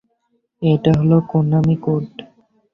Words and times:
এটা 0.61 0.91
হল 0.99 1.11
Konami 1.29 1.75
code. 1.83 2.05